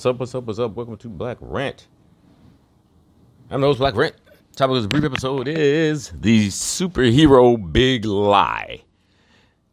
[0.00, 0.18] What's up?
[0.18, 0.44] What's up?
[0.44, 0.74] What's up?
[0.76, 1.86] Welcome to Black Rant.
[3.50, 4.14] I'm the Black Rant.
[4.56, 8.80] Topic of this brief episode is the superhero big lie.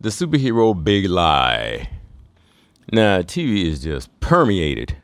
[0.02, 1.90] The superhero big lie.
[2.92, 4.98] Now, TV is just permeated.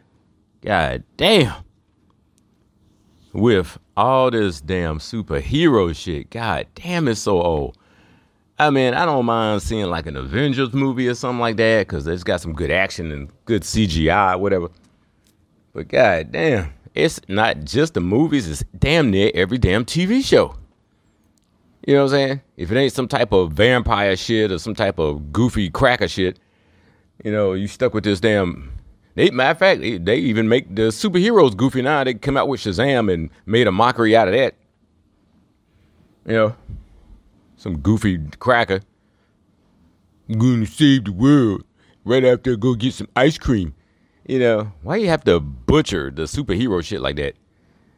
[0.60, 1.64] God damn.
[3.32, 6.32] With all this damn superhero shit.
[6.32, 7.78] God damn, it's so old.
[8.60, 12.08] I mean, I don't mind seeing like an Avengers movie or something like that because
[12.08, 14.68] it's got some good action and good CGI, whatever.
[15.74, 20.56] But god damn, it's not just the movies, it's damn near every damn TV show.
[21.86, 22.42] You know what I'm saying?
[22.56, 26.40] If it ain't some type of vampire shit or some type of goofy cracker shit,
[27.24, 28.72] you know, you stuck with this damn.
[29.16, 32.04] They, matter of fact, they, they even make the superheroes goofy now.
[32.04, 34.56] They come out with Shazam and made a mockery out of that.
[36.26, 36.56] You know,
[37.58, 38.82] some goofy cracker.
[40.30, 41.64] I'm gonna save the world
[42.06, 43.74] right after I go get some ice cream.
[44.26, 47.36] You know, why you have to butcher the superhero shit like that?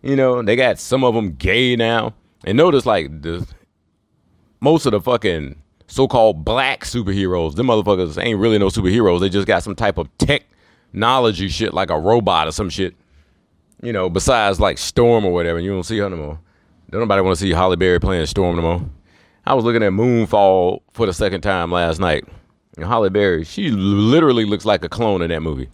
[0.01, 2.13] You know, they got some of them gay now.
[2.43, 3.47] And notice like the
[4.59, 5.55] most of the fucking
[5.87, 9.19] so-called black superheroes, them motherfuckers ain't really no superheroes.
[9.19, 12.95] They just got some type of technology shit like a robot or some shit.
[13.83, 16.39] You know, besides like Storm or whatever, you don't see her no more.
[16.89, 18.89] Don't nobody want to see Halle Berry playing Storm no more.
[19.45, 22.25] I was looking at Moonfall for the second time last night.
[22.77, 25.69] And Halle Berry, she literally looks like a clone in that movie.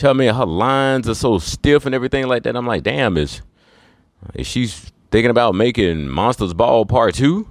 [0.00, 2.56] Tell me her lines are so stiff and everything like that.
[2.56, 3.42] I'm like, damn, is
[4.34, 7.46] is she thinking about making Monsters Ball Part Two?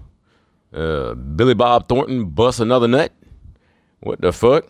[0.74, 3.12] Uh, Billy Bob Thornton bust another nut?
[4.00, 4.66] What the fuck?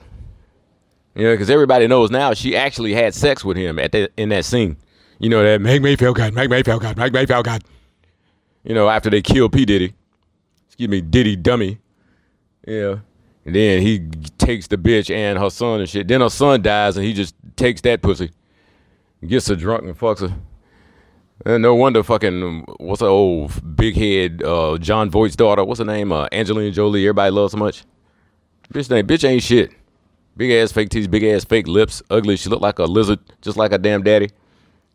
[1.15, 4.27] You know, because everybody knows now she actually had sex with him at that in
[4.27, 4.75] that scene.
[5.19, 7.63] You know that make me feel good, make me feel good, make me feel good.
[8.65, 9.93] You know, after they killed P Diddy,
[10.67, 11.79] excuse me, Diddy dummy.
[12.67, 12.97] Yeah.
[13.49, 13.97] And then he
[14.37, 16.07] takes the bitch and her son and shit.
[16.07, 18.29] Then her son dies and he just takes that pussy,
[19.25, 20.35] gets her drunk and fucks her.
[21.47, 25.63] And no wonder fucking what's the old big head uh, Jon Voight's daughter?
[25.63, 26.11] What's her name?
[26.11, 27.03] Uh, Angelina Jolie.
[27.03, 27.85] Everybody loves so much.
[28.71, 29.71] Bitch name bitch ain't shit.
[30.37, 32.37] Big ass fake teeth, big ass fake lips, ugly.
[32.37, 34.29] She looked like a lizard, just like a damn daddy.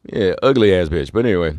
[0.04, 1.10] Yeah, ugly ass bitch.
[1.10, 1.59] But anyway,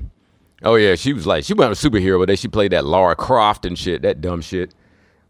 [0.63, 3.17] oh yeah, she was like she wasn't a superhero, but then she played that Lara
[3.17, 4.73] Croft and shit, that dumb shit,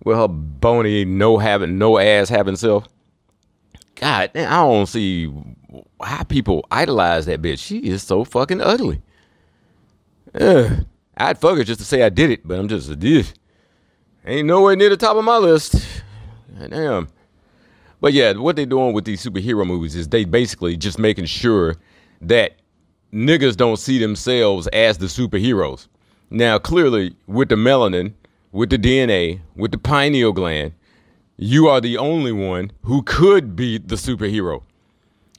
[0.04, 2.88] with her bony, no having, no ass having self.
[3.96, 5.32] God, I don't see
[6.02, 7.60] how people idolize that bitch.
[7.60, 9.02] She is so fucking ugly.
[10.40, 10.86] Ugh.
[11.18, 13.34] I'd fuck her just to say I did it, but I'm just a dish.
[14.26, 15.76] Ain't nowhere near the top of my list.
[16.70, 17.08] Damn.
[18.02, 21.76] But yeah, what they doing with these superhero movies is they basically just making sure
[22.22, 22.58] that
[23.14, 25.88] niggas don't see themselves as the superheroes.
[26.30, 28.14] Now, clearly, with the melanin,
[28.56, 30.72] with the DNA, with the pineal gland,
[31.36, 34.64] you are the only one who could be the superhero.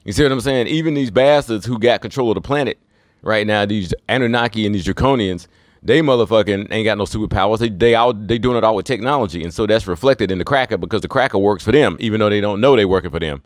[0.05, 0.67] You see what I'm saying?
[0.67, 2.77] Even these bastards who got control of the planet
[3.23, 5.47] right now, these Anunnaki and these Draconians,
[5.81, 7.57] they motherfucking ain't got no superpowers.
[7.57, 10.45] They they all they doing it all with technology, and so that's reflected in the
[10.45, 13.19] cracker because the cracker works for them, even though they don't know they working for
[13.19, 13.41] them.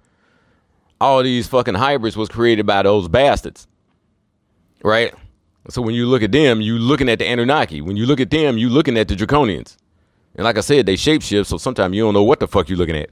[0.99, 3.67] All these fucking hybrids was created by those bastards,
[4.83, 5.13] right?
[5.69, 7.81] So when you look at them, you're looking at the Anunnaki.
[7.81, 9.77] When you look at them, you're looking at the Draconians.
[10.35, 12.77] And like I said, they shapeshift, so sometimes you don't know what the fuck you're
[12.77, 13.09] looking at.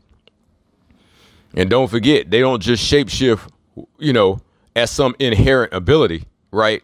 [1.53, 3.49] And don't forget, they don't just shapeshift,
[3.97, 4.39] you know,
[4.75, 6.83] as some inherent ability, right?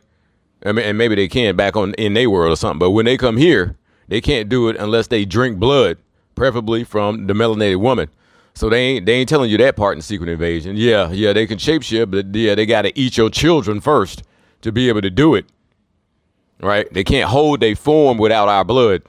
[0.66, 2.80] I mean, and maybe they can back on in their world or something.
[2.80, 3.78] But when they come here,
[4.08, 5.98] they can't do it unless they drink blood,
[6.36, 8.10] preferably from the melanated woman.
[8.56, 10.76] So they ain't they ain't telling you that part in Secret Invasion.
[10.78, 14.24] Yeah, yeah, they can shapeshift, but yeah, they got to eat your children first
[14.62, 15.46] to be able to do it.
[16.62, 16.92] Right?
[16.94, 19.04] They can't hold their form without our blood.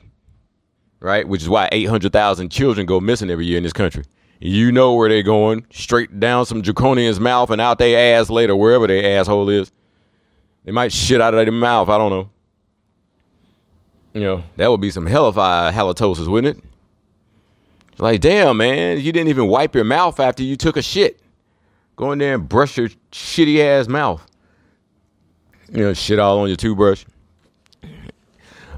[1.00, 1.26] Right?
[1.26, 4.04] Which is why 800,000 children go missing every year in this country.
[4.40, 8.54] You know where they're going, straight down some draconian's mouth and out their ass later,
[8.54, 9.72] wherever their asshole is.
[10.64, 11.88] They might shit out of their mouth.
[11.88, 12.30] I don't know.
[14.12, 16.64] You know, that would be some hellified halitosis, wouldn't it?
[17.98, 21.20] Like, damn, man, you didn't even wipe your mouth after you took a shit.
[21.96, 24.26] Go in there and brush your shitty ass mouth.
[25.72, 27.04] You know, shit all on your toothbrush.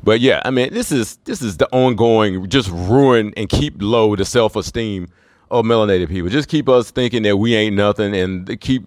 [0.03, 4.17] But yeah, I mean, this is this is the ongoing just ruin and keep low
[4.17, 5.09] the self esteem
[5.51, 6.29] of melanated people.
[6.29, 8.87] Just keep us thinking that we ain't nothing and keep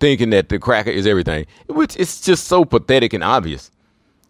[0.00, 1.46] thinking that the cracker is everything.
[1.68, 3.70] Which it's just so pathetic and obvious.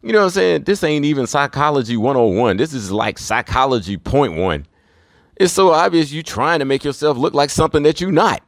[0.02, 0.64] You know what I'm saying?
[0.64, 2.56] This ain't even psychology 101.
[2.56, 4.66] This is like psychology point one.
[5.36, 8.42] It's so obvious you trying to make yourself look like something that you're not.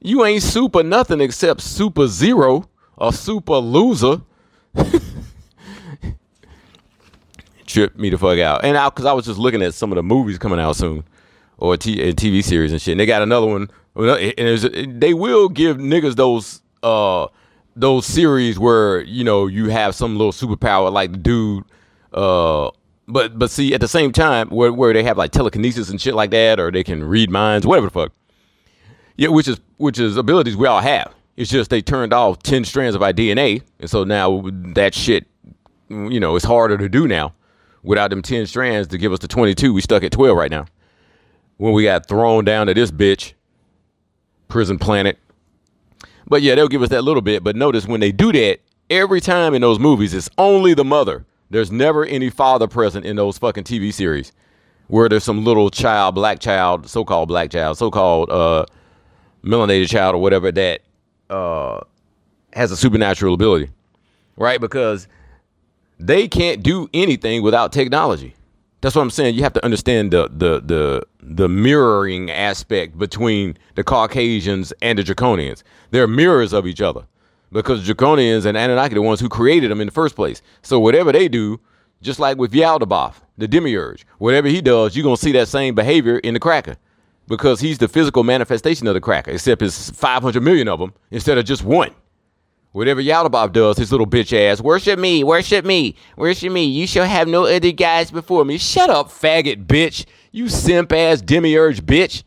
[0.00, 4.22] You ain't super nothing except super zero or super loser.
[7.74, 8.64] Tripped me the fuck out.
[8.64, 11.02] And out because I was just looking at some of the movies coming out soon
[11.58, 12.92] or t- a TV series and shit.
[12.92, 13.68] And they got another one.
[13.96, 17.26] And they will give niggas those uh
[17.74, 21.64] those series where you know you have some little superpower like the dude
[22.12, 22.70] uh
[23.08, 26.14] but but see at the same time where where they have like telekinesis and shit
[26.14, 28.12] like that or they can read minds whatever the fuck
[29.16, 32.64] yeah which is which is abilities we all have it's just they turned off 10
[32.64, 34.44] strands of our DNA and so now
[34.74, 35.26] that shit
[35.88, 37.32] you know it's harder to do now
[37.84, 40.66] without them 10 strands to give us the 22 we stuck at 12 right now
[41.58, 43.34] when we got thrown down to this bitch
[44.48, 45.18] prison planet
[46.26, 47.44] but yeah, they'll give us that little bit.
[47.44, 48.60] But notice when they do that,
[48.90, 51.24] every time in those movies, it's only the mother.
[51.50, 54.32] There's never any father present in those fucking TV series
[54.88, 58.66] where there's some little child, black child, so called black child, so called uh,
[59.42, 60.80] melanated child, or whatever that
[61.30, 61.80] uh,
[62.52, 63.70] has a supernatural ability,
[64.36, 64.60] right?
[64.60, 65.06] Because
[66.06, 68.34] they can't do anything without technology.
[68.80, 69.34] That's what I'm saying.
[69.34, 75.02] You have to understand the the the the mirroring aspect between the Caucasians and the
[75.02, 75.62] Draconians.
[75.90, 77.06] They're mirrors of each other
[77.50, 80.42] because Draconians and Anunnaki are the ones who created them in the first place.
[80.60, 81.60] So whatever they do,
[82.02, 86.18] just like with Yaldabaoth, the Demiurge, whatever he does, you're gonna see that same behavior
[86.18, 86.76] in the Cracker
[87.26, 89.30] because he's the physical manifestation of the Cracker.
[89.30, 91.94] Except it's 500 million of them instead of just one.
[92.74, 96.64] Whatever Yaldabaoth does, his little bitch ass, worship me, worship me, worship me.
[96.64, 98.58] You shall have no other guys before me.
[98.58, 100.06] Shut up, faggot bitch.
[100.32, 102.24] You simp ass demiurge bitch.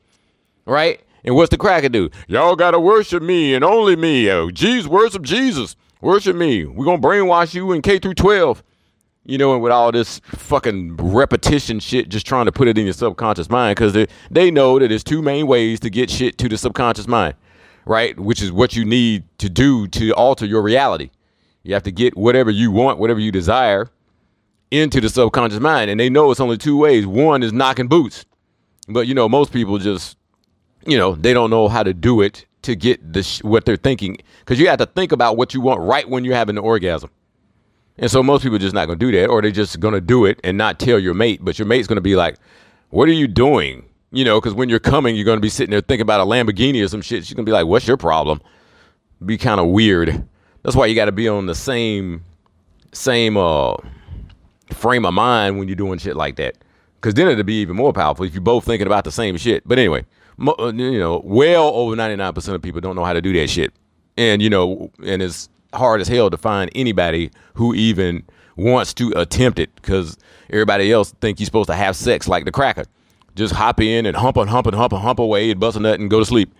[0.65, 1.01] Right?
[1.25, 2.09] And what's the cracker do?
[2.29, 4.31] Y'all gotta worship me and only me.
[4.31, 5.75] Oh, Jesus, worship Jesus.
[5.99, 6.63] Worship me.
[6.63, 8.63] We're gonna brainwash you in K through 12.
[9.25, 12.85] You know, and with all this fucking repetition shit, just trying to put it in
[12.85, 16.37] your subconscious mind, because they, they know that there's two main ways to get shit
[16.37, 17.35] to the subconscious mind
[17.87, 18.19] right?
[18.19, 21.09] Which is what you need to do to alter your reality.
[21.63, 23.89] You have to get whatever you want, whatever you desire,
[24.71, 25.89] into the subconscious mind.
[25.89, 27.05] And they know it's only two ways.
[27.05, 28.25] One is knocking boots.
[28.87, 30.17] But, you know, most people just,
[30.85, 33.75] you know, they don't know how to do it to get the sh- what they're
[33.75, 34.17] thinking.
[34.39, 37.09] Because you have to think about what you want right when you're having the orgasm.
[37.97, 39.93] And so most people are just not going to do that, or they're just going
[39.93, 41.39] to do it and not tell your mate.
[41.43, 42.37] But your mate's going to be like,
[42.89, 43.86] What are you doing?
[44.11, 46.23] You know, because when you're coming, you're going to be sitting there thinking about a
[46.23, 47.25] Lamborghini or some shit.
[47.25, 48.41] She's going to be like, what's your problem?
[49.25, 50.25] Be kind of weird.
[50.63, 52.23] That's why you got to be on the same,
[52.93, 53.75] same uh,
[54.71, 56.55] frame of mind when you're doing shit like that.
[56.95, 59.67] Because then it'd be even more powerful if you're both thinking about the same shit.
[59.67, 60.05] But anyway,
[60.39, 63.73] uh, you know, well over 99% of people don't know how to do that shit.
[64.15, 68.23] And, you know, and it's hard as hell to find anybody who even
[68.55, 70.17] wants to attempt it because
[70.49, 72.85] everybody else think you're supposed to have sex like the cracker
[73.37, 75.79] just hop in and hump and hump and hump and hump away and bust a
[75.79, 76.53] nut and go to sleep.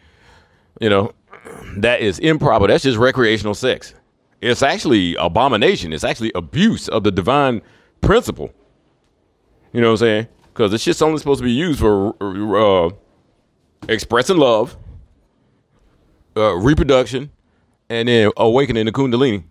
[0.80, 1.14] You know,
[1.78, 2.68] that is improper.
[2.68, 3.94] That's just recreational sex.
[4.42, 5.92] It's actually abomination.
[5.92, 7.62] It's actually abuse of the divine
[8.02, 8.54] principle.
[9.74, 10.28] You know what I'm saying?
[10.54, 12.16] Because this shit's only supposed to be used for
[12.88, 12.92] uh,
[13.90, 14.78] expressing love,
[16.36, 17.32] uh, reproduction,
[17.90, 19.44] and then awakening the kundalini.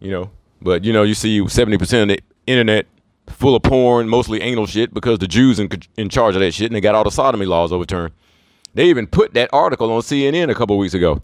[0.00, 0.30] You know,
[0.60, 2.86] but you know, you see 70% of the internet
[3.28, 6.66] full of porn, mostly anal shit, because the Jews in, in charge of that shit,
[6.66, 8.12] and they got all the sodomy laws overturned.
[8.74, 11.22] They even put that article on CNN a couple weeks ago.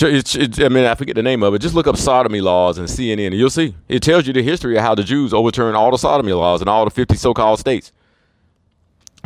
[0.00, 1.60] I mean, I forget the name of it.
[1.60, 3.74] Just look up sodomy laws and CNN, and you'll see.
[3.88, 6.68] It tells you the history of how the Jews overturned all the sodomy laws in
[6.68, 7.92] all the 50 so-called states.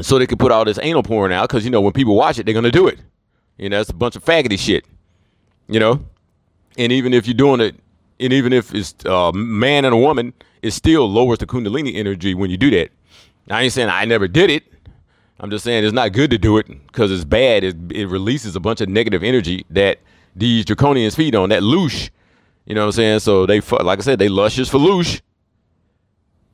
[0.01, 2.39] So they could put all this anal porn out, because, you know, when people watch
[2.39, 2.99] it, they're going to do it.
[3.59, 4.85] You know, it's a bunch of faggoty shit.
[5.69, 6.05] You know?
[6.79, 7.75] And even if you're doing it,
[8.19, 10.33] and even if it's a man and a woman,
[10.63, 12.91] it still lowers the kundalini energy when you do that.
[13.51, 14.65] I ain't saying I never did it.
[15.39, 17.63] I'm just saying it's not good to do it because it's bad.
[17.63, 19.99] It, it, releases a bunch of negative energy that
[20.35, 22.09] these draconians feed on, that loosh.
[22.65, 23.21] You know what I'm saying?
[23.21, 25.21] So they, like I said, they luscious for loosh.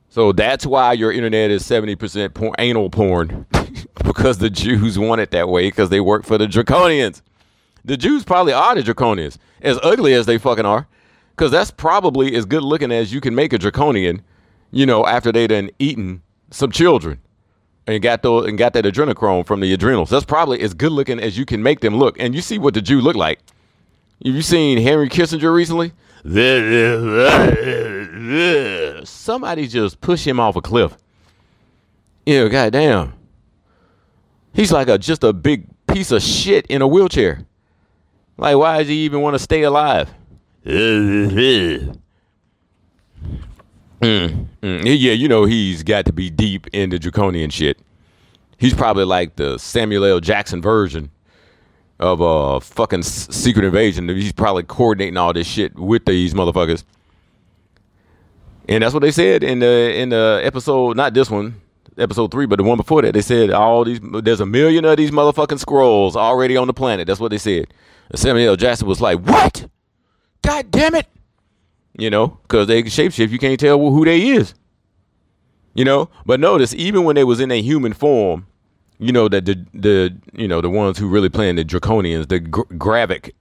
[0.09, 3.47] So that's why your internet is 70% porn, anal porn
[4.03, 7.21] because the Jews want it that way because they work for the draconians.
[7.85, 10.87] The Jews probably are the draconians, as ugly as they fucking are
[11.35, 14.21] because that's probably as good looking as you can make a draconian,
[14.71, 16.21] you know, after they done eaten
[16.51, 17.19] some children
[17.87, 20.09] and got those and got that adrenochrome from the adrenals.
[20.09, 22.19] That's probably as good looking as you can make them look.
[22.19, 23.39] And you see what the Jew look like.
[24.23, 25.91] Have you seen Henry Kissinger recently?
[29.05, 30.95] Somebody just push him off a cliff.
[32.25, 33.13] You know, goddamn.
[34.53, 37.45] He's like a just a big piece of shit in a wheelchair.
[38.37, 40.09] Like, why does he even want to stay alive?
[44.01, 44.83] Mm, mm.
[44.85, 47.79] Yeah, you know he's got to be deep into draconian shit.
[48.57, 50.19] He's probably like the Samuel L.
[50.19, 51.09] Jackson version
[51.99, 54.07] of a uh, fucking secret invasion.
[54.09, 56.83] He's probably coordinating all this shit with these motherfuckers.
[58.67, 61.61] And that's what they said in the in the episode, not this one,
[61.97, 64.97] episode three, but the one before that, they said all these there's a million of
[64.97, 67.07] these motherfucking Skrulls already on the planet.
[67.07, 67.67] That's what they said.
[68.09, 68.55] And Samuel L.
[68.55, 69.67] Jackson was like, "What?
[70.43, 71.07] God damn it!"
[71.97, 74.53] You know, because they can shapeshift, you can't tell who they is.
[75.73, 78.45] You know, but notice even when they was in a human form,
[78.99, 82.39] you know that the the you know the ones who really playing the draconians, the
[82.39, 83.31] Gr- Gravik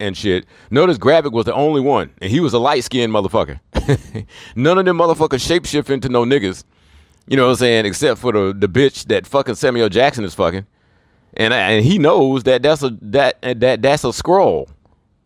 [0.00, 0.46] and shit.
[0.70, 3.60] Notice Gravik was the only one, and he was a light skinned motherfucker.
[4.56, 6.64] None of them motherfuckers shapeshift into no niggas.
[7.26, 7.86] You know what I'm saying?
[7.86, 10.66] Except for the the bitch that fucking Samuel Jackson is fucking,
[11.34, 14.68] and and he knows that that's a that that that's a Skrull.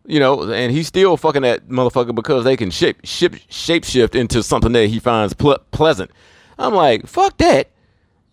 [0.09, 4.41] You know, and he's still fucking that motherfucker because they can shape shape shapeshift into
[4.41, 6.09] something that he finds ple- pleasant.
[6.57, 7.69] I'm like, fuck that.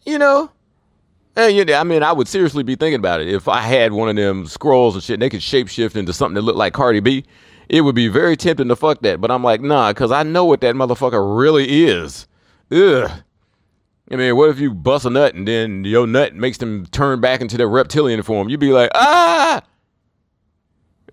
[0.05, 0.51] You know,
[1.37, 3.93] and, you know, I mean, I would seriously be thinking about it if I had
[3.93, 5.15] one of them Skrulls and shit.
[5.15, 7.25] And they could shapeshift into something that looked like Cardi B.
[7.69, 10.45] It would be very tempting to fuck that, but I'm like, nah, because I know
[10.45, 12.27] what that motherfucker really is.
[12.71, 13.11] Ugh.
[14.09, 17.21] I mean, what if you bust a nut and then your nut makes them turn
[17.21, 18.49] back into their reptilian form?
[18.49, 19.63] You'd be like, ah,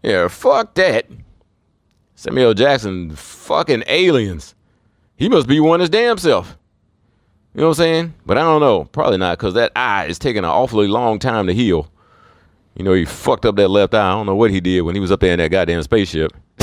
[0.04, 1.08] yeah, fuck that.
[2.16, 4.56] Samuel Jackson, fucking aliens.
[5.16, 6.58] He must be one his damn self.
[7.54, 8.14] You know what I'm saying?
[8.26, 8.86] But I don't know.
[8.86, 11.92] Probably not, because that eye is taking an awfully long time to heal.
[12.76, 14.08] You know, he fucked up that left eye.
[14.08, 16.32] I don't know what he did when he was up there in that goddamn spaceship.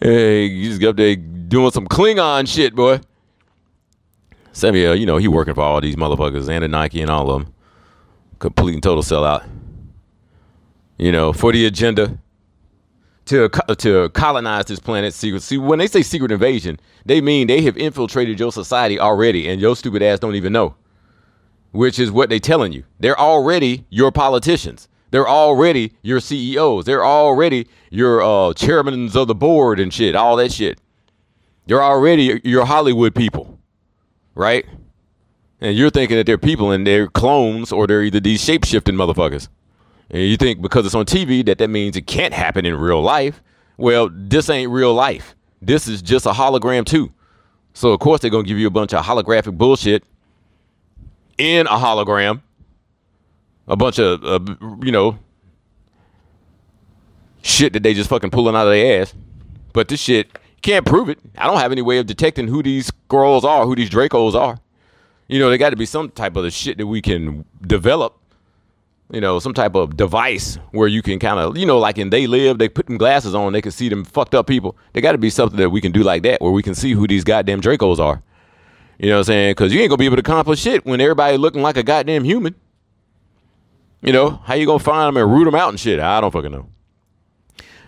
[0.00, 3.00] hey, you he's up there doing some Klingon shit, boy.
[4.52, 7.44] Samuel, you know, he working for all these motherfuckers and the Nike and all of
[7.44, 7.54] them.
[8.38, 9.46] Complete and total sellout.
[10.98, 12.18] You know, for the agenda
[13.26, 15.14] to to colonize this planet.
[15.14, 15.42] Secret.
[15.42, 19.60] See, when they say secret invasion, they mean they have infiltrated your society already, and
[19.60, 20.76] your stupid ass don't even know.
[21.72, 22.84] Which is what they're telling you.
[23.00, 24.88] They're already your politicians.
[25.10, 26.84] They're already your CEOs.
[26.84, 30.14] They're already your uh, chairmen of the board and shit.
[30.14, 30.80] All that shit.
[31.66, 33.58] They're already your Hollywood people,
[34.34, 34.66] right?
[35.60, 38.96] And you're thinking that they're people and they're clones or they're either these shape shifting
[38.96, 39.48] motherfuckers.
[40.10, 43.02] And you think because it's on TV that that means it can't happen in real
[43.02, 43.42] life.
[43.76, 45.34] Well, this ain't real life.
[45.60, 47.12] This is just a hologram too.
[47.72, 50.04] So of course they're gonna give you a bunch of holographic bullshit
[51.38, 52.42] in a hologram.
[53.66, 54.40] A bunch of uh,
[54.82, 55.18] you know
[57.42, 59.14] shit that they just fucking pulling out of their ass.
[59.72, 60.28] But this shit
[60.62, 61.18] can't prove it.
[61.36, 64.58] I don't have any way of detecting who these girls are, who these Dracos are.
[65.28, 68.18] You know, there got to be some type of the shit that we can develop
[69.10, 72.10] you know, some type of device where you can kind of, you know, like in
[72.10, 74.76] They Live, they put them glasses on, they can see them fucked up people.
[74.92, 76.92] There got to be something that we can do like that where we can see
[76.92, 78.22] who these goddamn Dracos are.
[78.98, 79.50] You know what I'm saying?
[79.52, 82.24] Because you ain't gonna be able to accomplish shit when everybody looking like a goddamn
[82.24, 82.54] human.
[84.02, 85.98] You know how you gonna find them and root them out and shit?
[85.98, 86.68] I don't fucking know.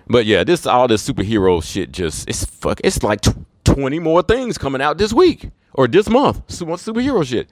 [0.08, 2.80] But yeah, this all this superhero shit just it's fuck.
[2.82, 3.20] It's like
[3.64, 6.46] twenty more things coming out this week or this month.
[6.48, 7.48] Superhero shit,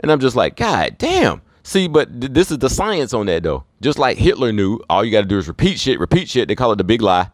[0.00, 1.42] and I'm just like, God damn.
[1.66, 3.64] See, but th- this is the science on that though.
[3.80, 6.46] Just like Hitler knew, all you got to do is repeat shit, repeat shit.
[6.46, 7.32] They call it the big lie.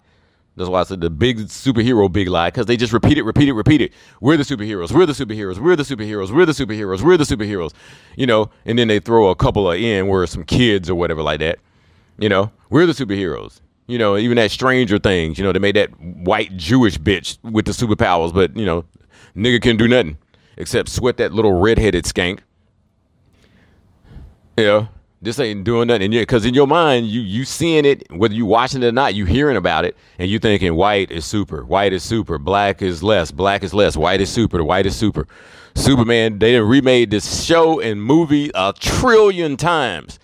[0.56, 3.50] That's why I said the big superhero big lie because they just repeat it, repeat
[3.50, 3.92] it, repeat it.
[4.22, 4.90] We're the superheroes.
[4.90, 5.58] We're the superheroes.
[5.58, 6.30] We're the superheroes.
[6.30, 7.02] We're the superheroes.
[7.02, 7.74] We're the superheroes.
[8.16, 11.20] You know, and then they throw a couple of in where some kids or whatever
[11.20, 11.58] like that.
[12.16, 13.60] You know, we're the superheroes.
[13.86, 15.36] You know, even that Stranger Things.
[15.36, 18.86] You know, they made that white Jewish bitch with the superpowers, but you know,
[19.36, 20.16] nigga can do nothing
[20.56, 22.38] except sweat that little redheaded skank.
[24.56, 24.88] Yeah,
[25.22, 26.10] this ain't doing nothing.
[26.10, 29.24] Because in your mind, you you seeing it, whether you watching it or not, you
[29.24, 33.30] hearing about it, and you thinking white is super, white is super, black is less,
[33.30, 35.26] black is less, white is super, white is super.
[35.74, 40.18] Superman, they remade this show and movie a trillion times,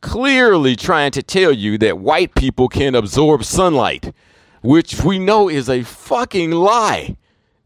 [0.00, 4.14] clearly trying to tell you that white people can absorb sunlight,
[4.62, 7.16] which we know is a fucking lie.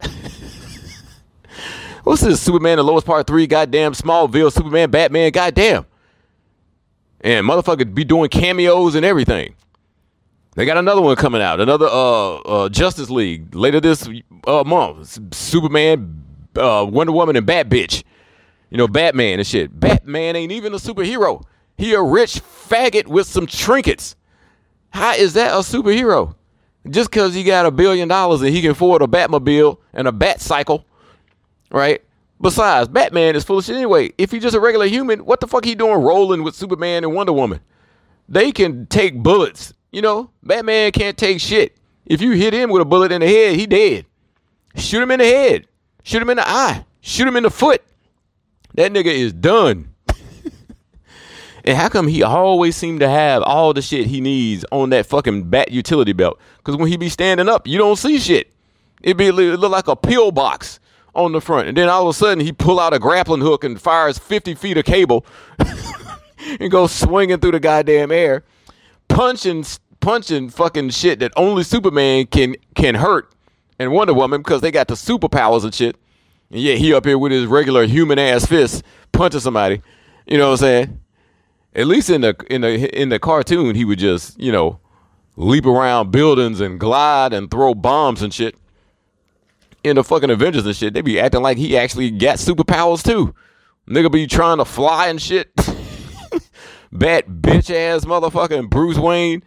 [2.05, 2.41] What's this?
[2.41, 5.85] Superman, the lowest part three, goddamn Smallville, Superman, Batman, goddamn
[7.27, 9.57] and motherfuckers be doing cameos and everything.
[10.55, 14.09] They got another one coming out, another uh, uh Justice League later this
[14.47, 15.35] uh, month.
[15.35, 16.23] Superman,
[16.55, 18.05] uh, Wonder Woman, and Bat Bitch.
[18.71, 19.79] You know, Batman and shit.
[19.79, 21.43] Batman ain't even a superhero.
[21.77, 24.15] He a rich faggot with some trinkets.
[24.91, 26.37] How is that a superhero?
[26.89, 30.13] Just because he got a billion dollars and he can afford a Batmobile and a
[30.13, 30.85] Bat cycle,
[31.73, 32.03] right?
[32.41, 34.13] Besides, Batman is shit anyway.
[34.19, 37.15] If he's just a regular human, what the fuck he doing rolling with Superman and
[37.15, 37.61] Wonder Woman?
[38.29, 39.73] They can take bullets.
[39.91, 41.77] You know, Batman can't take shit.
[42.05, 44.05] If you hit him with a bullet in the head, he dead.
[44.75, 45.67] Shoot him in the head.
[46.03, 46.85] Shoot him in the eye.
[47.01, 47.83] Shoot him in the foot.
[48.75, 49.95] That nigga is done.
[51.65, 55.07] and how come he always seem to have all the shit he needs on that
[55.07, 56.39] fucking bat utility belt?
[56.59, 58.53] Because when he be standing up, you don't see shit.
[59.03, 60.79] It be it look like a pill box
[61.17, 61.69] on the front.
[61.69, 64.55] And then all of a sudden he pull out a grappling hook and fires 50
[64.55, 65.25] feet of cable
[66.61, 68.45] and goes swinging through the goddamn air,
[69.09, 69.65] punching
[70.01, 73.33] punching fucking shit that only Superman can can hurt
[73.79, 75.97] and Wonder Woman because they got the superpowers and shit.
[76.51, 79.83] And yet he up here with his regular human ass fist punching somebody.
[80.27, 81.01] You know what I'm saying?
[81.75, 84.81] At least in the in the in the cartoon, he would just you know
[85.37, 88.55] leap around buildings and glide and throw bombs and shit.
[89.87, 93.33] In the fucking Avengers and shit, they be acting like he actually got superpowers too.
[93.89, 95.55] Nigga be trying to fly and shit.
[96.93, 99.45] Bad bitch ass motherfucking Bruce Wayne,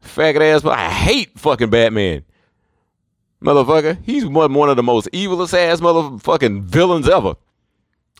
[0.00, 0.64] faggot ass.
[0.64, 2.24] I hate fucking Batman
[3.42, 3.98] motherfucker.
[4.04, 7.34] He's one, one of the most evilest ass motherfucking villains ever.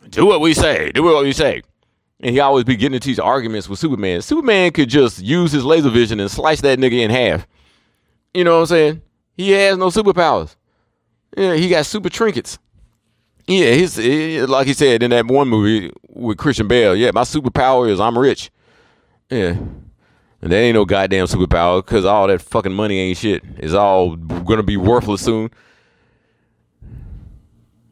[0.09, 0.91] Do what we say.
[0.91, 1.63] Do what we say.
[2.19, 4.23] And he always be getting into these arguments with Superman.
[4.23, 7.47] Superman could just use his laser vision and slice that nigga in half.
[8.35, 9.03] You know what I'm saying?
[9.37, 10.57] He has no superpowers.
[11.37, 12.59] Yeah, he got super trinkets.
[13.47, 13.99] Yeah, he's
[14.49, 16.95] like he said in that one movie with Christian Bale.
[16.95, 18.51] Yeah, my superpower is I'm rich.
[19.29, 19.57] Yeah,
[20.43, 23.43] and that ain't no goddamn superpower because all that fucking money ain't shit.
[23.59, 25.51] It's all gonna be worthless soon.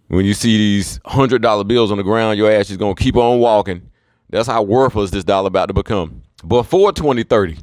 [0.09, 3.17] When you see these hundred dollar bills on the ground, your ass is gonna keep
[3.17, 3.91] on walking.
[4.31, 6.23] That's how worthless this dollar about to become.
[6.47, 7.59] Before 2030.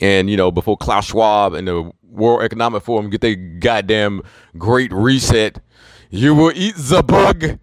[0.00, 4.22] And you know, before Klaus Schwab and the World Economic Forum get their goddamn
[4.58, 5.60] great reset,
[6.10, 7.58] you will eat the bug.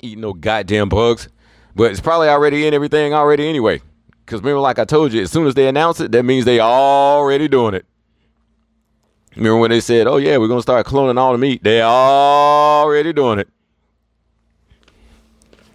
[0.00, 1.28] Eat no goddamn bugs.
[1.74, 3.80] But it's probably already in everything already anyway.
[4.24, 6.60] Because remember, like I told you, as soon as they announce it, that means they
[6.60, 7.86] already doing it.
[9.36, 11.62] Remember when they said, "Oh yeah, we're gonna start cloning all the meat"?
[11.62, 13.48] They already doing it,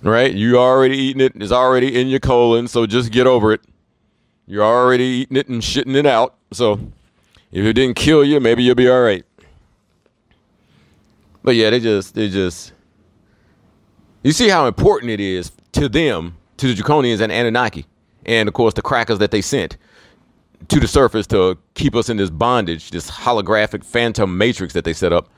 [0.03, 0.31] right?
[0.33, 1.33] You already eating it.
[1.35, 3.61] It's already in your colon, so just get over it.
[4.47, 6.35] You're already eating it and shitting it out.
[6.51, 6.79] So
[7.51, 9.25] if it didn't kill you, maybe you'll be all right.
[11.43, 12.73] But yeah, they just they just
[14.23, 17.85] you see how important it is to them, to the Draconians and Anunnaki
[18.27, 19.77] and of course the crackers that they sent
[20.67, 24.93] to the surface to keep us in this bondage, this holographic phantom matrix that they
[24.93, 25.29] set up,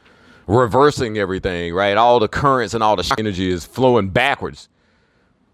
[0.47, 1.97] reversing everything, right?
[1.97, 4.69] All the currents and all the energy is flowing backwards.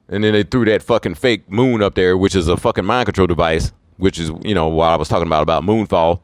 [0.08, 3.08] And then they threw that fucking fake moon up there, which is a fucking mind
[3.08, 6.22] control device, which is, you know, what I was talking about about moonfall,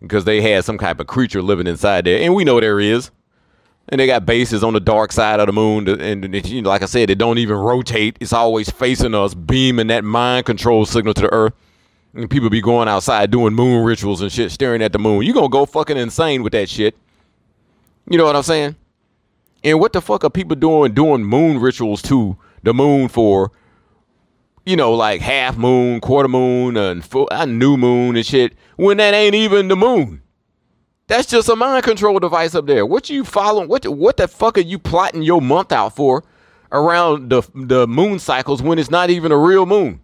[0.00, 2.20] because they had some type of creature living inside there.
[2.20, 3.10] And we know there is
[3.88, 5.88] and they got bases on the dark side of the moon.
[5.88, 8.16] And, you know, like I said, it don't even rotate.
[8.20, 11.54] It's always facing us, beaming that mind control signal to the earth.
[12.14, 15.24] And people be going outside doing moon rituals and shit, staring at the moon.
[15.24, 16.96] You gonna go fucking insane with that shit.
[18.10, 18.76] You know what I'm saying?
[19.64, 23.52] And what the fuck are people doing doing moon rituals to the moon for?
[24.64, 28.54] You know, like half moon, quarter moon, and full, a new moon and shit.
[28.76, 30.22] When that ain't even the moon.
[31.08, 32.84] That's just a mind control device up there.
[32.84, 33.68] What you following?
[33.68, 36.22] What what the fuck are you plotting your month out for
[36.70, 40.00] around the the moon cycles when it's not even a real moon?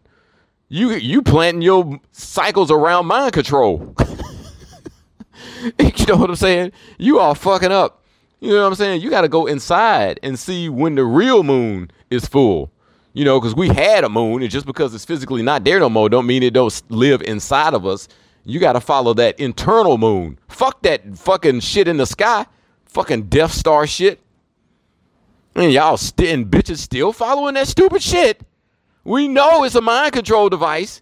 [0.69, 3.95] You you planting your cycles around mind control.
[5.79, 6.73] you know what I'm saying?
[6.99, 8.04] You are fucking up.
[8.45, 9.01] You know what I'm saying?
[9.01, 12.71] You got to go inside and see when the real moon is full.
[13.13, 15.89] You know, because we had a moon, and just because it's physically not there no
[15.89, 18.09] more, don't mean it don't live inside of us
[18.45, 20.39] you got to follow that internal moon.
[20.49, 22.47] Fuck that fucking shit in the sky.
[22.85, 24.21] Fucking Death Star shit.
[25.57, 28.43] And y'all and bitches still following that stupid shit.
[29.05, 31.01] We know it's a mind control device,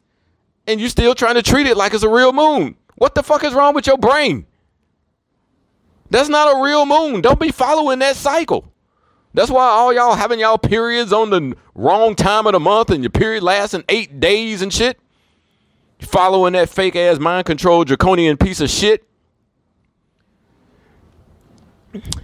[0.66, 2.76] and you still trying to treat it like it's a real moon.
[2.96, 4.46] What the fuck is wrong with your brain?
[6.12, 7.22] That's not a real moon.
[7.22, 8.70] Don't be following that cycle.
[9.32, 13.02] That's why all y'all having y'all periods on the wrong time of the month and
[13.02, 15.00] your period lasting eight days and shit
[16.00, 19.08] following that fake ass mind control draconian piece of shit.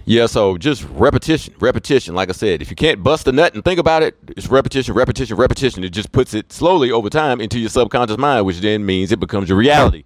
[0.05, 2.13] Yeah, so just repetition, repetition.
[2.13, 4.93] Like I said, if you can't bust a nut and think about it, it's repetition,
[4.93, 5.83] repetition, repetition.
[5.83, 9.19] It just puts it slowly over time into your subconscious mind, which then means it
[9.19, 10.03] becomes your reality.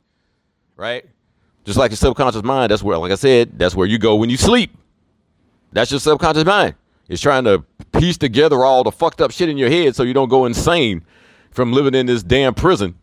[0.77, 1.05] Right?
[1.63, 4.29] Just like your subconscious mind, that's where, like I said, that's where you go when
[4.29, 4.75] you sleep.
[5.71, 6.75] That's your subconscious mind.
[7.07, 10.13] It's trying to piece together all the fucked up shit in your head so you
[10.13, 11.03] don't go insane
[11.51, 12.95] from living in this damn prison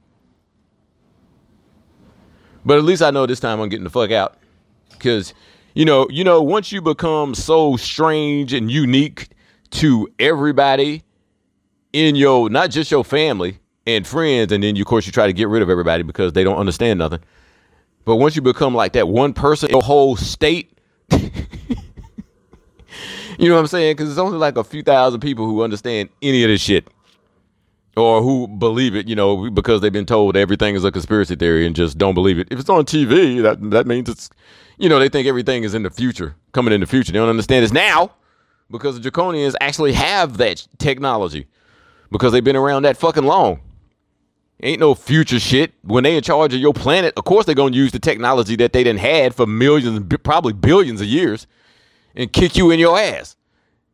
[2.64, 4.36] but at least I know this time I'm getting the fuck out.
[4.98, 5.32] Cause
[5.74, 9.28] you know, you know, once you become so strange and unique
[9.70, 11.04] to everybody
[11.92, 15.26] in your not just your family and friends, and then you, of course you try
[15.26, 17.20] to get rid of everybody because they don't understand nothing.
[18.04, 20.78] But once you become like that one person, your whole state,
[21.12, 21.20] you
[23.48, 23.96] know what I'm saying?
[23.96, 26.88] Because it's only like a few thousand people who understand any of this shit.
[27.96, 31.66] or who believe it, you know, because they've been told everything is a conspiracy theory
[31.66, 32.48] and just don't believe it.
[32.50, 34.30] If it's on TV, that that means it's,
[34.78, 37.12] you know, they think everything is in the future, coming in the future.
[37.12, 38.12] They don't understand it's now
[38.70, 41.46] because the draconians actually have that technology
[42.10, 43.60] because they've been around that fucking long.
[44.62, 45.72] Ain't no future shit.
[45.82, 48.72] When they in charge of your planet, of course they're gonna use the technology that
[48.72, 51.46] they didn't had for millions, probably billions of years,
[52.14, 53.36] and kick you in your ass.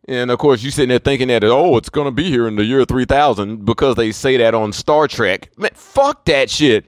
[0.09, 2.64] And of course, you sitting there thinking that oh, it's gonna be here in the
[2.64, 5.50] year three thousand because they say that on Star Trek.
[5.57, 6.87] Man, fuck that shit.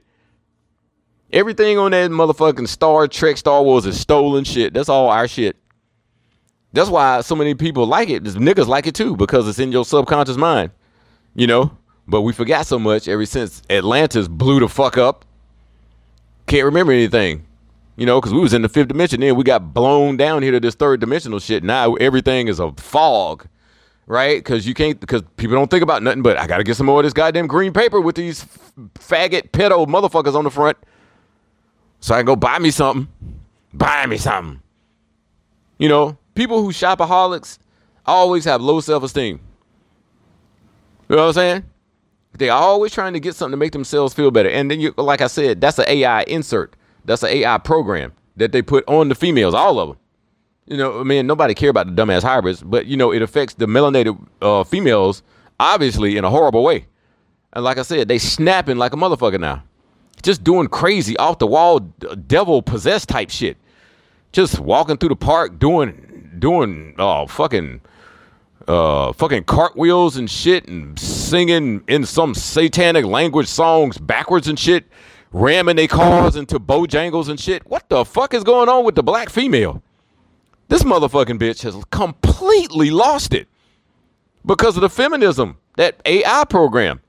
[1.31, 4.73] Everything on that motherfucking Star Trek, Star Wars is stolen shit.
[4.73, 5.55] That's all our shit.
[6.73, 8.23] That's why so many people like it.
[8.23, 10.71] Niggas like it too because it's in your subconscious mind.
[11.35, 11.77] You know,
[12.09, 15.25] but we forgot so much ever since Atlantis blew the fuck up.
[16.47, 17.45] Can't remember anything.
[17.95, 20.53] You know, because we was in the fifth dimension, then we got blown down here
[20.53, 21.63] to this third dimensional shit.
[21.63, 23.45] Now everything is a fog,
[24.07, 24.37] right?
[24.39, 26.21] Because you can't, because people don't think about nothing.
[26.21, 28.45] But I gotta get some more of this goddamn green paper with these
[28.95, 30.77] faggot pedo motherfuckers on the front,
[31.99, 33.09] so I can go buy me something.
[33.73, 34.61] Buy me something.
[35.77, 37.59] You know, people who shopaholics
[38.05, 39.41] always have low self esteem.
[41.09, 41.68] You know what I'm saying?
[42.33, 44.49] They're always trying to get something to make themselves feel better.
[44.49, 46.75] And then, you, like I said, that's an AI insert.
[47.05, 49.97] That's an AI program that they put on the females, all of them.
[50.67, 53.55] You know, I mean, nobody care about the dumbass hybrids, but you know, it affects
[53.55, 55.23] the melanated uh, females
[55.59, 56.85] obviously in a horrible way.
[57.53, 59.63] And like I said, they snapping like a motherfucker now,
[60.21, 63.57] just doing crazy off the wall, devil possessed type shit.
[64.31, 67.81] Just walking through the park doing doing oh fucking
[68.67, 74.85] uh, fucking cartwheels and shit and singing in some satanic language songs backwards and shit,
[75.31, 77.65] ramming their cars into Bojangles and shit.
[77.67, 79.81] What the fuck is going on with the black female?
[80.67, 83.47] This motherfucking bitch has completely lost it
[84.45, 87.01] because of the feminism, that AI program,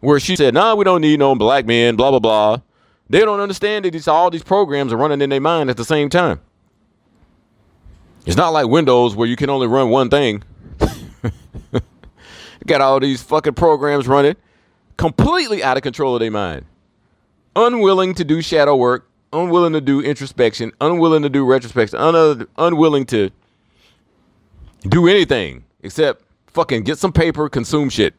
[0.00, 2.60] where she said, nah, we don't need no black men, blah, blah, blah.
[3.08, 5.84] They don't understand that these, all these programs are running in their mind at the
[5.84, 6.40] same time.
[8.26, 10.42] It's not like Windows where you can only run one thing.
[12.66, 14.36] Got all these fucking programs running,
[14.96, 16.66] completely out of control of their mind.
[17.56, 23.06] Unwilling to do shadow work, unwilling to do introspection, unwilling to do retrospection, un- unwilling
[23.06, 23.30] to
[24.88, 28.14] do anything except fucking get some paper, consume shit.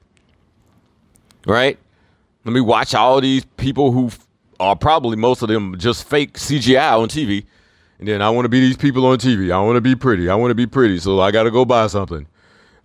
[1.45, 1.77] Right?
[2.45, 4.11] Let me watch all these people who
[4.59, 7.45] are probably most of them just fake CGI on TV.
[7.99, 9.51] And then I want to be these people on TV.
[9.51, 10.29] I want to be pretty.
[10.29, 10.97] I want to be pretty.
[10.97, 12.25] So I got to go buy something.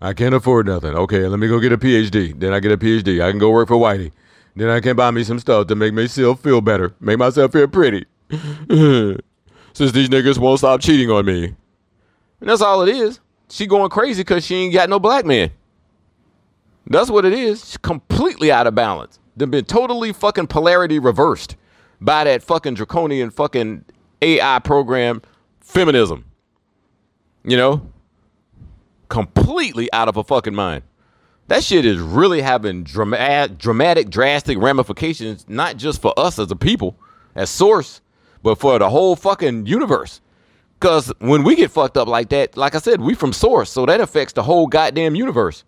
[0.00, 0.94] I can't afford nothing.
[0.94, 2.38] Okay, let me go get a PhD.
[2.38, 3.24] Then I get a PhD.
[3.24, 4.12] I can go work for Whitey.
[4.54, 7.68] Then I can buy me some stuff to make myself feel better, make myself feel
[7.68, 8.06] pretty.
[8.30, 11.54] Since these niggas won't stop cheating on me.
[12.40, 13.20] And that's all it is.
[13.50, 15.50] She going crazy because she ain't got no black man.
[16.86, 17.60] That's what it is.
[17.64, 19.18] She's completely out of balance.
[19.36, 21.56] They've been totally fucking polarity reversed
[22.00, 23.84] by that fucking draconian fucking
[24.22, 25.22] AI program
[25.60, 26.24] feminism.
[27.44, 27.92] You know?
[29.08, 30.82] Completely out of a fucking mind.
[31.48, 36.56] That shit is really having dramatic, dramatic, drastic ramifications, not just for us as a
[36.56, 36.98] people,
[37.36, 38.00] as source,
[38.42, 40.20] but for the whole fucking universe.
[40.78, 43.86] Because when we get fucked up like that, like I said, we from source, so
[43.86, 45.64] that affects the whole goddamn universe.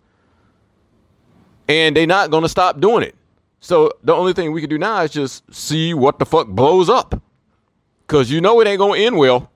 [1.67, 3.15] And they're not gonna stop doing it.
[3.59, 6.89] So the only thing we can do now is just see what the fuck blows
[6.89, 7.21] up.
[8.07, 9.51] Cause you know it ain't gonna end well.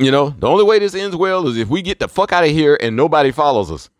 [0.00, 2.42] You know, the only way this ends well is if we get the fuck out
[2.42, 3.90] of here and nobody follows us.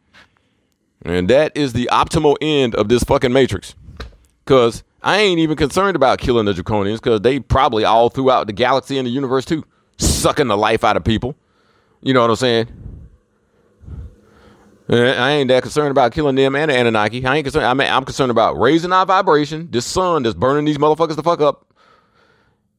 [1.03, 3.75] And that is the optimal end of this fucking matrix.
[4.47, 8.55] Cause I ain't even concerned about killing the draconians because they probably all throughout the
[8.55, 9.63] galaxy and the universe too,
[9.99, 11.37] sucking the life out of people.
[12.01, 12.69] You know what I'm saying?
[14.89, 17.27] I ain't that concerned about killing them and the Anunnaki.
[17.27, 17.67] I ain't concerned.
[17.67, 19.69] I mean, I'm concerned about raising our vibration.
[19.71, 21.67] This sun that's burning these motherfuckers the fuck up.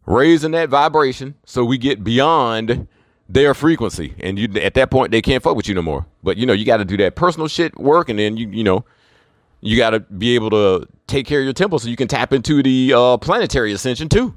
[0.07, 2.87] Raising that vibration so we get beyond
[3.33, 6.05] their frequency, and you at that point they can't fuck with you no more.
[6.21, 8.63] But you know you got to do that personal shit work, and then you you
[8.63, 8.83] know
[9.61, 12.33] you got to be able to take care of your temple so you can tap
[12.33, 14.35] into the uh, planetary ascension too.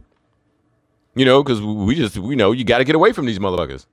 [1.16, 3.87] You know, because we just we know you got to get away from these motherfuckers.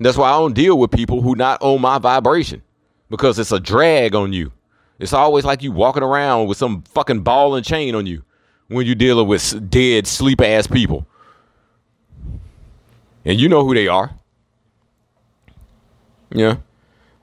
[0.00, 2.62] That's why I don't deal with people who not on my vibration
[3.10, 4.52] because it's a drag on you.
[4.98, 8.24] It's always like you walking around with some fucking ball and chain on you
[8.68, 11.06] when you're dealing with dead sleep ass people
[13.24, 14.14] and you know who they are.
[16.30, 16.56] Yeah.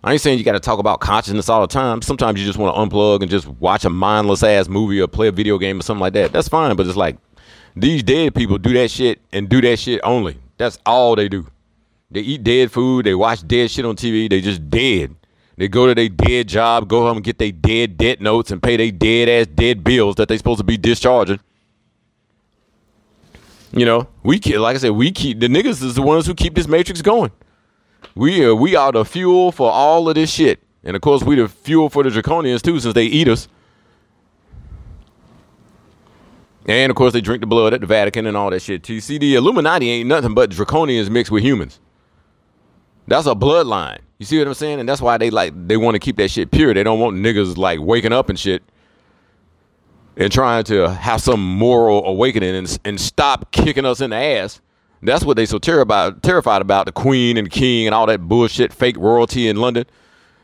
[0.03, 2.01] I ain't saying you got to talk about consciousness all the time.
[2.01, 5.27] Sometimes you just want to unplug and just watch a mindless ass movie or play
[5.27, 6.31] a video game or something like that.
[6.31, 7.17] That's fine, but it's like
[7.75, 10.37] these dead people do that shit and do that shit only.
[10.57, 11.45] That's all they do.
[12.09, 13.05] They eat dead food.
[13.05, 14.29] They watch dead shit on TV.
[14.29, 15.15] They just dead.
[15.57, 18.63] They go to their dead job, go home and get their dead debt notes and
[18.63, 21.39] pay their dead ass dead bills that they supposed to be discharging.
[23.73, 26.35] You know, we keep, like I said, we keep the niggas is the ones who
[26.35, 27.31] keep this matrix going.
[28.15, 31.35] We uh, we are the fuel for all of this shit, and of course we
[31.35, 33.47] the fuel for the draconians too, since they eat us.
[36.65, 38.87] And of course they drink the blood at the Vatican and all that shit.
[38.89, 41.79] You see, the Illuminati ain't nothing but draconians mixed with humans.
[43.07, 43.99] That's a bloodline.
[44.19, 44.79] You see what I'm saying?
[44.79, 46.73] And that's why they like they want to keep that shit pure.
[46.73, 48.63] They don't want niggas like waking up and shit
[50.17, 54.61] and trying to have some moral awakening and, and stop kicking us in the ass.
[55.03, 58.71] That's what they so terrified terrified about the queen and king and all that bullshit
[58.71, 59.85] fake royalty in London.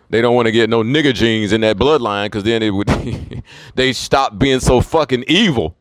[0.10, 2.88] They don't want to get no nigger genes in that bloodline because then it would
[3.75, 5.75] they stop being so fucking evil,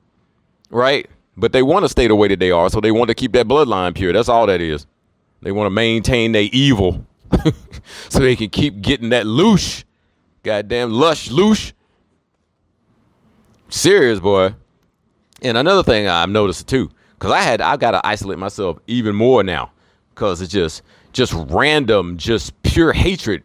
[0.69, 1.09] right?
[1.39, 3.33] But they want to stay the way that they are, so they want to keep
[3.33, 4.13] that bloodline pure.
[4.13, 4.87] That's all that is.
[5.43, 7.07] They want to maintain their evil,
[8.09, 9.85] so they can keep getting that loosh,
[10.43, 11.73] goddamn lush loosh
[13.69, 14.55] Serious, boy.
[15.43, 19.15] And another thing I've noticed too, because I had I've got to isolate myself even
[19.15, 19.73] more now,
[20.15, 23.43] because it's just just random, just pure hatred.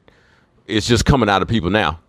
[0.67, 1.99] It's just coming out of people now.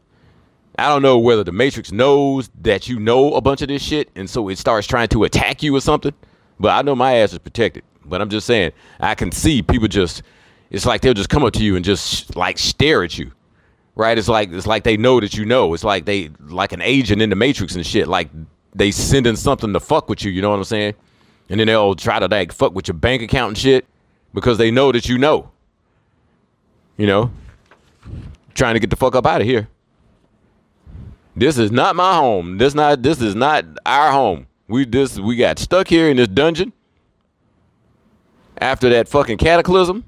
[0.79, 4.11] I don't know whether the Matrix knows that you know a bunch of this shit,
[4.15, 6.15] and so it starts trying to attack you or something.
[6.61, 7.83] But I know my ass is protected.
[8.05, 10.23] But I'm just saying, I can see people just.
[10.71, 13.33] It's like they'll just come up to you and just like stare at you
[13.95, 14.17] right?
[14.17, 15.75] It's like it's like they know that you know.
[15.75, 18.09] It's like they like an agent in the Matrix and shit.
[18.09, 18.31] Like
[18.75, 20.31] they sending something to fuck with you.
[20.31, 20.95] You know what I'm saying?
[21.49, 23.87] And then they'll try to like fuck with your bank account and shit
[24.33, 25.51] because they know that you know.
[26.97, 27.31] You know,
[28.55, 29.69] trying to get the fuck up out of here.
[31.35, 32.59] This is not my home.
[32.59, 34.47] This not this is not our home.
[34.69, 36.73] We this we got stuck here in this dungeon
[38.59, 40.05] after that fucking cataclysm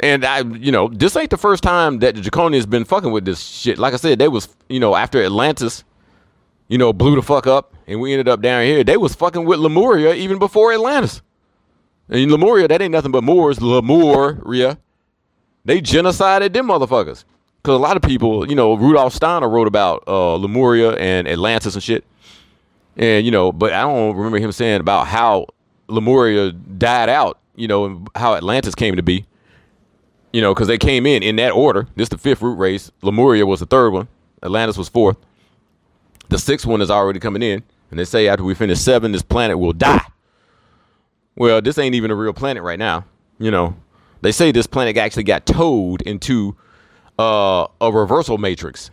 [0.00, 3.12] and I, you know, this ain't the first time that the Draconian has been fucking
[3.12, 3.78] with this shit.
[3.78, 5.84] Like I said, they was, you know, after Atlantis,
[6.68, 8.84] you know, blew the fuck up, and we ended up down here.
[8.84, 11.22] They was fucking with Lemuria even before Atlantis.
[12.08, 13.60] And Lemuria, that ain't nothing but Moors.
[13.60, 14.78] Lemuria,
[15.64, 17.24] they genocided them motherfuckers.
[17.62, 21.74] Because a lot of people, you know, Rudolf Steiner wrote about uh, Lemuria and Atlantis
[21.74, 22.04] and shit.
[22.96, 25.46] And, you know, but I don't remember him saying about how
[25.88, 29.26] Lemuria died out, you know, and how Atlantis came to be
[30.32, 31.86] you know, because they came in in that order.
[31.96, 32.90] This is the fifth root race.
[33.02, 34.08] Lemuria was the third one.
[34.42, 35.16] Atlantis was fourth.
[36.28, 39.22] The sixth one is already coming in, and they say after we finish seven, this
[39.22, 40.04] planet will die.
[41.36, 43.04] Well, this ain't even a real planet right now.
[43.38, 43.76] You know,
[44.22, 46.56] they say this planet actually got towed into
[47.18, 48.90] uh, a reversal matrix,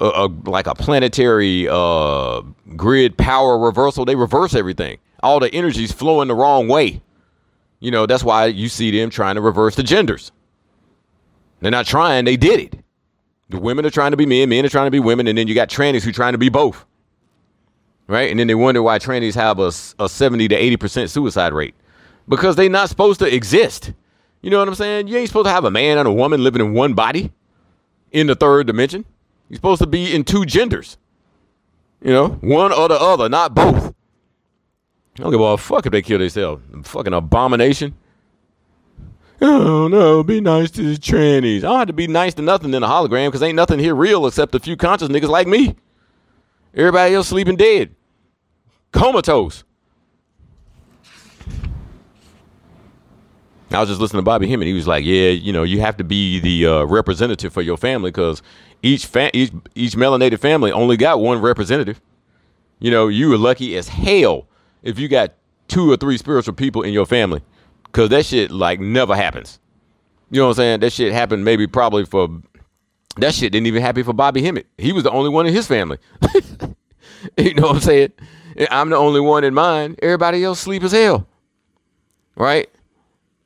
[0.00, 2.42] a, a, like a planetary uh,
[2.76, 4.04] grid power reversal.
[4.04, 4.98] They reverse everything.
[5.22, 7.02] All the energy's flowing the wrong way.
[7.80, 10.32] You know, that's why you see them trying to reverse the genders.
[11.60, 12.78] They're not trying, they did it.
[13.50, 15.48] The women are trying to be men, men are trying to be women, and then
[15.48, 16.84] you got trannies who are trying to be both.
[18.06, 18.30] Right?
[18.30, 21.74] And then they wonder why trannies have a, a 70 to 80% suicide rate.
[22.28, 23.92] Because they're not supposed to exist.
[24.42, 25.08] You know what I'm saying?
[25.08, 27.32] You ain't supposed to have a man and a woman living in one body
[28.12, 29.04] in the third dimension.
[29.48, 30.96] You're supposed to be in two genders.
[32.02, 33.94] You know, one or the other, not both.
[35.18, 36.62] I don't give a fuck if they kill themselves.
[36.84, 37.94] Fucking abomination.
[39.40, 41.58] Oh no, be nice to the trannies.
[41.58, 43.94] I don't have to be nice to nothing in a hologram because ain't nothing here
[43.94, 45.76] real except a few conscious niggas like me.
[46.74, 47.94] Everybody else sleeping dead,
[48.92, 49.64] comatose.
[53.70, 54.66] I was just listening to Bobby Hemmitt.
[54.66, 57.76] He was like, "Yeah, you know, you have to be the uh, representative for your
[57.76, 58.42] family because
[58.82, 62.00] each fa- each each melanated family only got one representative.
[62.80, 64.48] You know, you were lucky as hell
[64.82, 65.34] if you got
[65.68, 67.42] two or three spiritual people in your family."
[67.92, 69.58] Cause that shit like never happens.
[70.30, 70.80] You know what I'm saying?
[70.80, 72.28] That shit happened maybe probably for
[73.16, 74.66] that shit didn't even happen for Bobby Hemmitt.
[74.76, 75.98] He was the only one in his family.
[77.36, 78.12] you know what I'm saying?
[78.70, 79.96] I'm the only one in mine.
[80.02, 81.26] Everybody else sleep as hell.
[82.36, 82.68] Right?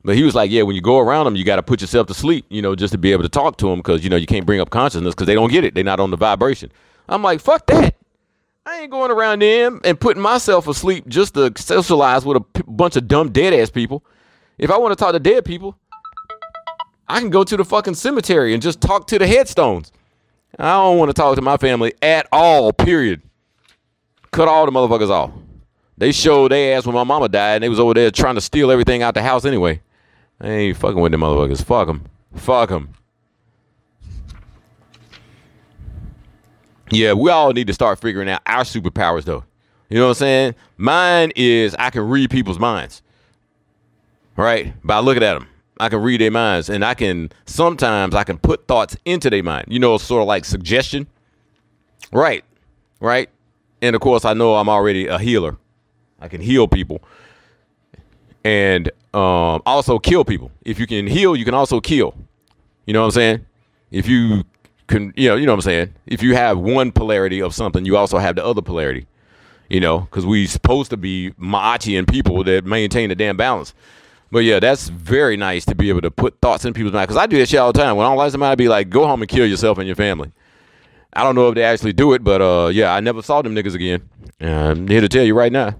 [0.03, 2.07] But he was like, yeah, when you go around them, you got to put yourself
[2.07, 4.17] to sleep, you know, just to be able to talk to them because, you know,
[4.17, 5.75] you can't bring up consciousness because they don't get it.
[5.75, 6.71] They're not on the vibration.
[7.07, 7.95] I'm like, fuck that.
[8.65, 12.63] I ain't going around them and putting myself asleep just to socialize with a p-
[12.67, 14.03] bunch of dumb dead ass people.
[14.57, 15.77] If I want to talk to dead people,
[17.07, 19.91] I can go to the fucking cemetery and just talk to the headstones.
[20.57, 23.21] I don't want to talk to my family at all, period.
[24.31, 25.31] Cut all the motherfuckers off.
[25.97, 28.41] They showed their ass when my mama died and they was over there trying to
[28.41, 29.81] steal everything out the house anyway.
[30.39, 31.63] I ain't fucking with them motherfuckers.
[31.63, 32.05] Fuck them.
[32.35, 32.93] Fuck them.
[36.91, 39.43] Yeah, we all need to start figuring out our superpowers though.
[39.89, 40.55] You know what I'm saying?
[40.77, 43.01] Mine is I can read people's minds
[44.37, 44.73] right?
[44.85, 45.47] By looking at them.
[45.79, 49.43] I can read their minds, and I can sometimes I can put thoughts into their
[49.43, 49.65] mind.
[49.69, 51.07] You know, sort of like suggestion.
[52.11, 52.45] Right,
[52.99, 53.29] right.
[53.81, 55.57] And of course, I know I'm already a healer.
[56.19, 57.01] I can heal people,
[58.43, 60.51] and um, also kill people.
[60.63, 62.15] If you can heal, you can also kill.
[62.85, 63.45] You know what I'm saying?
[63.91, 64.43] If you
[64.87, 65.93] can, you know, you know what I'm saying.
[66.05, 69.07] If you have one polarity of something, you also have the other polarity.
[69.69, 73.73] You know, because we supposed to be Maachian people that maintain the damn balance.
[74.33, 77.07] But yeah, that's very nice to be able to put thoughts in people's mind.
[77.07, 77.95] Because I do that shit all the time.
[77.95, 79.95] When I don't like somebody, I be like, go home and kill yourself and your
[79.95, 80.31] family.
[81.15, 83.53] I don't know if they actually do it, but uh, yeah, I never saw them
[83.53, 84.09] niggas again.
[84.41, 85.75] I'm here to tell you right now,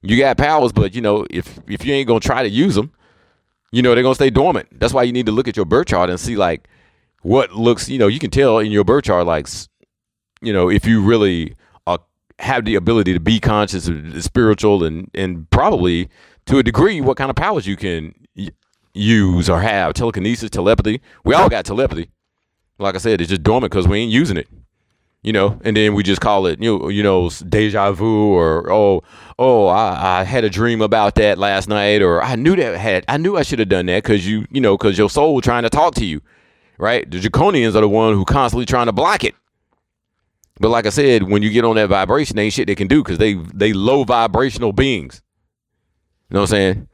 [0.00, 2.92] you got powers, but you know, if if you ain't gonna try to use them,
[3.72, 4.68] you know they're gonna stay dormant.
[4.78, 6.68] That's why you need to look at your birth chart and see like
[7.22, 7.88] what looks.
[7.88, 9.48] You know, you can tell in your birth chart, like,
[10.40, 11.56] you know, if you really
[11.88, 11.98] uh,
[12.38, 16.08] have the ability to be conscious, and spiritual, and and probably
[16.48, 18.50] to a degree, what kind of powers you can y-
[18.92, 19.94] use or have.
[19.94, 21.00] Telekinesis, telepathy.
[21.24, 22.10] We all got telepathy.
[22.78, 24.48] Like I said, it's just dormant because we ain't using it
[25.22, 28.70] you know, and then we just call it, you know, you know, deja vu or
[28.70, 29.02] oh,
[29.38, 33.04] oh, I, I had a dream about that last night, or I knew that had,
[33.08, 35.64] I knew I should have done that because you, you know, because your soul trying
[35.64, 36.20] to talk to you,
[36.78, 37.10] right?
[37.10, 39.34] The draconians are the one who constantly trying to block it.
[40.60, 43.02] But like I said, when you get on that vibration, ain't shit they can do
[43.02, 45.22] because they they low vibrational beings.
[46.28, 46.88] You know what I'm saying?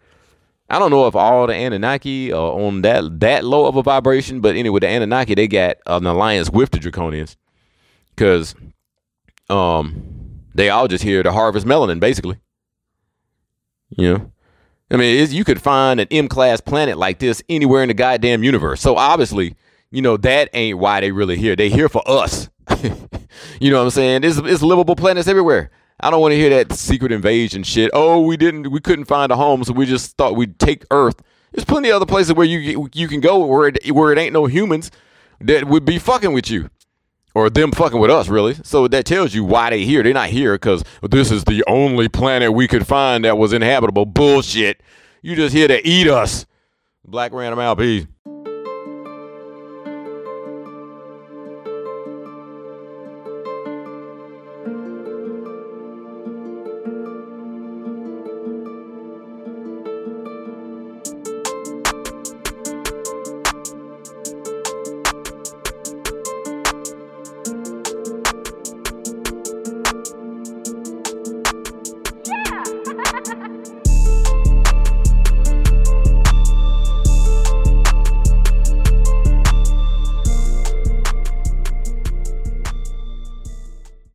[0.70, 4.40] I don't know if all the Anunnaki are on that that low of a vibration,
[4.40, 7.36] but anyway, the Anunnaki they got an alliance with the Draconians.
[8.14, 8.54] Because
[9.50, 12.38] um they all just here to harvest melanin basically.
[13.90, 14.32] You know?
[14.90, 18.80] I mean you could find an m-class planet like this anywhere in the goddamn universe.
[18.80, 19.56] So obviously
[19.90, 21.56] you know that ain't why they really here.
[21.56, 22.48] They here for us.
[23.60, 24.24] You know what i'm saying?
[24.24, 28.20] It's, it's livable planets everywhere i don't want to hear that secret invasion shit oh
[28.20, 31.64] we didn't we couldn't find a home so we just thought we'd take earth there's
[31.64, 34.46] plenty of other places where you you can go where it, where it ain't no
[34.46, 34.90] humans
[35.40, 36.70] that would be fucking with you
[37.34, 38.54] or them fucking with us, really.
[38.62, 40.02] So that tells you why they here.
[40.02, 44.06] They're not here because this is the only planet we could find that was inhabitable.
[44.06, 44.80] Bullshit.
[45.20, 46.46] You just here to eat us.
[47.04, 48.06] Black Random LP.